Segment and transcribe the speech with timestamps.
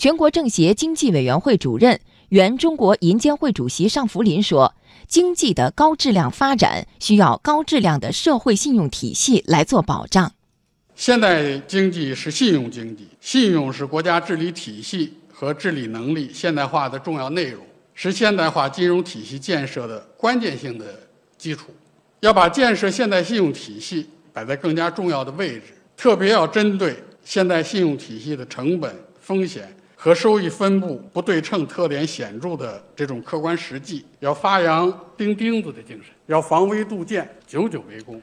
[0.00, 2.00] 全国政协经济委员会主任、
[2.30, 4.74] 原中国银监会主席尚福林说
[5.06, 10.32] ：“经济的高质量发展需要高质量的社会信用体系来做保障。
[10.94, 17.62] 现代经济是信用经济，信用是国家治理体系和治理能力现代化的重要内容，
[17.92, 20.98] 是现代化金融体系建设的关键性的
[21.36, 21.66] 基础。
[22.20, 29.70] 要把建设现代信用体系摆在更加重要的位置，特别要针对现代信用体系的成本、风险。”
[30.02, 38.18] 和收益分布不对称特点显著的这种客观实际，要发扬钉钉子的精神，要防微杜渐，久久为功。